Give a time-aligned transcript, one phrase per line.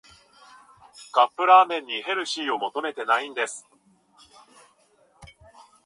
[1.11, 3.67] カップラーメンにヘルシーは求めてないんです